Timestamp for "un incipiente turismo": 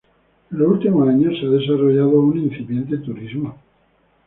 2.21-3.55